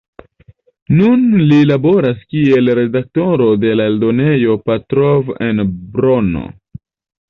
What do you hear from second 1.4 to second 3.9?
li laboras kiel redaktoro de la